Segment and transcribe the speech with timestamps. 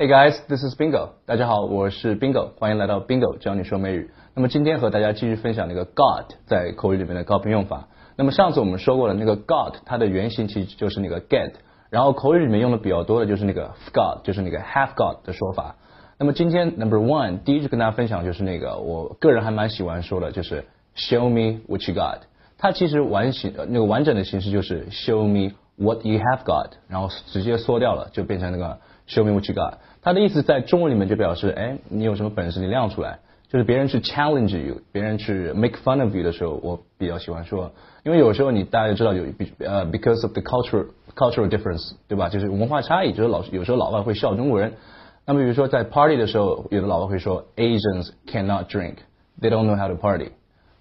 [0.00, 1.08] Hey guys, this is Bingo。
[1.26, 4.12] 大家好，我是 Bingo，欢迎来到 Bingo 教你说美语。
[4.32, 7.88] 那么今天和大家继续分享那个 got 在口语里面的高频用法。
[8.14, 11.50] 那么上次我们说过了，那个 got 它的原型其实就是那个 get，
[11.90, 15.74] 然后口语里面用的比较多的就是那个 got，就是那个 have got 的说法。
[16.16, 22.18] 那么今天 number one 第一句跟大家分享就是那个我个人还蛮喜欢说的，就是 show me what you got。
[22.56, 28.78] 它其实完形那个完整的形式就是 show me what you have got，然后直接缩掉了就变成那个
[29.08, 29.78] show me what you got。
[30.02, 33.18] 它的意思在中文里面就表示，哎，你有什么本事你亮出来。
[33.50, 37.72] 就是别人去 challenge you，别人去 make fun of you 的时候，我比较喜欢说，
[38.04, 39.24] 因为有时候你大家知道有
[39.60, 42.28] 呃 because of the cultural cultural difference，对吧？
[42.28, 44.74] 就是文化差异，就是老有时候老外会笑中国人。
[45.24, 50.32] 那么比如说在 party 的时候，有的老外会说 Asians cannot drink，they don't know how to party，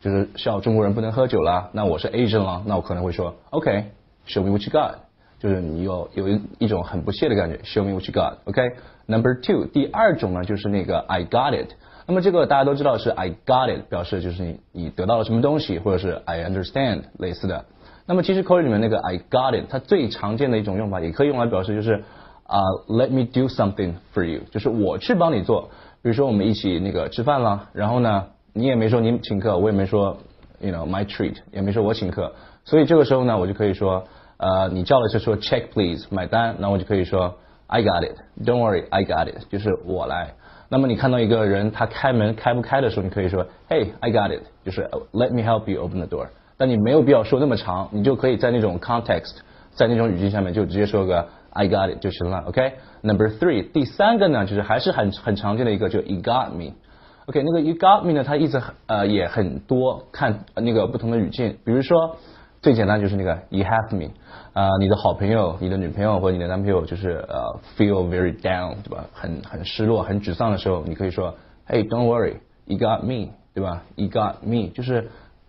[0.00, 1.70] 就是笑中国人不能喝酒啦。
[1.72, 4.94] 那我是 Asian 啦，那我可能会说 OK，show me what you got，
[5.38, 8.34] 就是你有有一一种很不屑的感觉，show me what you got。
[8.44, 11.70] OK，number two，第二种呢就是那个 I got it。
[12.06, 17.64] 那么这个大家都知道是 I got it，表示就是你你得到了什么东西，或者是 I understand 类似的。
[18.06, 22.04] 那么其实口语里面那个 I got it，它最常见的一种用法，也可以用来表示就是
[22.46, 25.70] 啊 Let me do something for you，就是我去帮你做。
[26.02, 30.18] 比如说我们一起那个吃饭了，然后呢你也没说你请客，我也没说
[30.60, 32.32] you know my treat，也没说我请客，
[32.64, 34.04] 所以这个时候呢我就可以说
[34.38, 37.36] 呃你叫了就说 check please 买单，那我就可以说
[37.68, 40.34] I got it，Don't worry I got it，就是我来。
[40.68, 46.28] 那么你看到一个人他开门开不开的时候，你可以说，Hey, I got it，就是 Let me help you open the door。
[46.58, 49.36] 但你没有必要说那么长，你就可以在那种 context，
[49.74, 52.44] 在那种语境下面就直接说个 I got it 就行了。
[52.48, 56.74] OK，Number three，第三个呢，就是还是很很常见的一个，就 You got me。
[57.26, 62.16] OK，那个 You got me 呢，它意思呃也很多，看那个不同的语境，比如说。
[62.66, 64.10] 最简单就是那个 you have me，
[64.52, 69.04] 啊，你的好朋友、你的女朋友或者你的男朋友就是呃 feel very down，对吧？
[69.12, 71.36] 很很失落、很沮丧的时候，你可以说
[71.68, 75.08] ，Hey don't worry，you got me，对吧？You got me，就是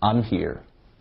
[0.00, 0.56] I'm here，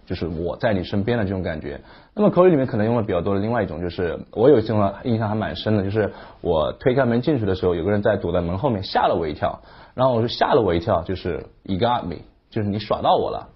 [0.05, 1.81] 就是我在你身边的这种感觉。
[2.15, 4.73] 那么口语里面可能用的比较多的另外一种就是，我有一次
[5.03, 9.59] 印象还蛮深的，就是我推开门进去的时候，有个人在躲在门后面，吓了我一跳。
[9.93, 12.15] 然后我就吓了我一跳，就是 you got me，
[12.49, 13.49] 就是你耍到我了。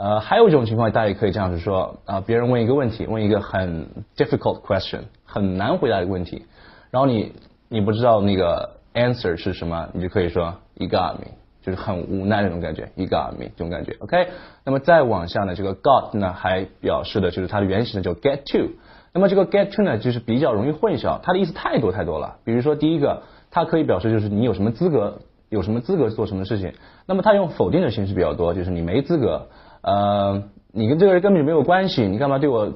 [0.00, 6.46] 呃，还有一种情况，大家也可以这样子说啊，别人问一个问题，问一个很 difficult question，很难回答的问题，
[6.90, 7.34] 然后你
[7.68, 11.26] 你不知道那个 answer 是什么，你就可以说 you got me，
[11.60, 14.28] 就是很无奈那种感觉，you got me 这种感觉，OK。
[14.64, 18.70] 那么再往下呢，这个 got 呢还表示的就是它的原型呢叫 get to，
[19.12, 22.38] 那么这个 get to 呢就是比较容易混淆，它的意思太多太多了。
[22.44, 25.18] 比如说第一个，它可以表示就是你有什么资格，
[25.50, 26.72] 有什么资格做什么事情，
[27.04, 29.48] 那么它用否定的形式比较多，就是你没资格。
[29.82, 30.42] 呃，
[30.72, 32.66] 你跟这个人根本就没有关系，你干嘛对我，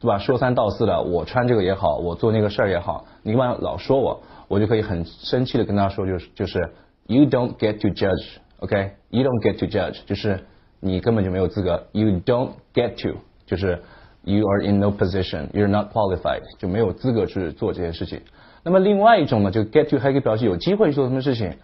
[0.00, 0.18] 对吧？
[0.18, 4.22] 说三道四的，我穿这个也好，我做那个事儿也好，你干嘛老说我？
[4.48, 6.70] 我就可以很生气的跟他说，就是就是
[7.06, 10.44] you don't get to judge，OK？You don't get to judge，就是
[10.78, 11.86] 你根本就没有资格。
[11.90, 13.82] You don't get to，就是
[14.22, 18.20] you are in no position，you're not qualified，就没有资格去做这件事情。
[18.62, 21.54] 那么另外一种呢，就 get to 还可以表示有机会去做什么事情。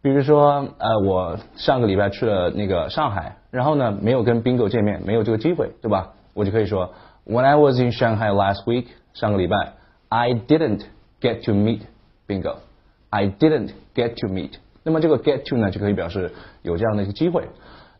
[0.00, 6.12] 比如说，呃，我上个礼拜去了那个上海，然后呢，没有跟 Bingo 见面，没有这个机会，对吧？
[6.34, 6.94] 我就可以说
[7.26, 9.72] ，When I was in Shanghai last week，上个礼拜
[10.08, 10.82] ，I didn't
[11.20, 11.80] get to meet
[12.28, 12.58] Bingo。
[13.10, 14.52] I didn't get to meet。
[14.84, 16.30] 那么这个 get to 呢，就可以表示
[16.62, 17.48] 有这样的一个机会。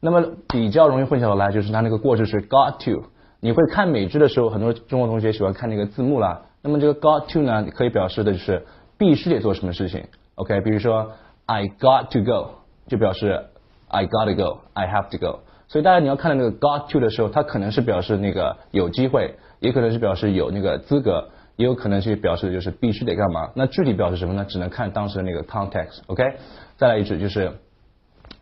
[0.01, 3.07] 那么比较容易混淆的来，就是它那个过去式 got to。
[3.41, 6.43] 你会看美剧的时候，很多中国同学喜欢看那个字幕啦。
[6.63, 8.65] 那么这个 got to 呢，可以表示的就是
[8.97, 10.05] 必须得做什么事情。
[10.37, 11.11] OK，比如说。
[11.49, 12.57] I got to go
[12.89, 13.47] 就表示
[13.89, 15.41] I gotta go, I have to go。
[15.67, 23.51] 所以大家你要看到那个 got to 的时候，它可能是表示那个有机会，也可能是表示有那个资格，也有可能是表示就是必须得干嘛。
[23.55, 24.45] 那具体表示什么呢？
[24.45, 26.03] 只能看当时的那个 context。
[26.09, 26.37] OK，
[26.77, 27.55] 再来一句就是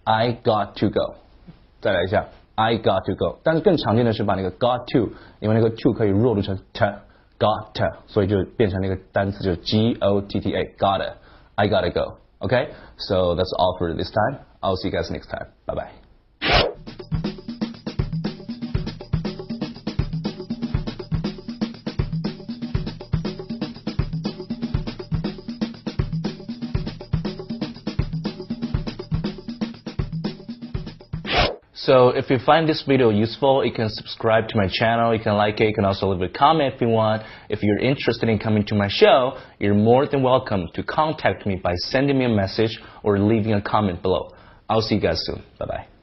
[0.02, 1.14] I got to go。
[1.80, 2.26] 再来一下
[2.56, 3.38] I got to go。
[3.44, 12.18] 但是更常见的是把那个 got to，因为那个 to 可以弱读成 t，got to，所以就变成那个单词就是 G O T T A，gotta，I gotta go。
[12.42, 14.40] Okay, so that's all for this time.
[14.62, 15.46] I'll see you guys next time.
[15.66, 16.05] Bye bye.
[31.86, 35.34] So if you find this video useful, you can subscribe to my channel, you can
[35.34, 37.22] like it, you can also leave a comment if you want.
[37.48, 41.54] If you're interested in coming to my show, you're more than welcome to contact me
[41.54, 44.32] by sending me a message or leaving a comment below.
[44.68, 45.44] I'll see you guys soon.
[45.60, 45.95] Bye bye.